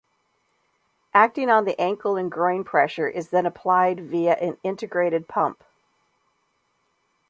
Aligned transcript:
Acting 1.13 1.51
on 1.51 1.65
the 1.65 1.79
ankle 1.79 2.17
and 2.17 2.31
groin 2.31 2.63
pressure 2.63 3.07
is 3.07 3.29
then 3.29 3.45
applied 3.45 3.99
via 3.99 4.33
an 4.33 4.57
integrated 4.63 5.27
pump. 5.27 5.63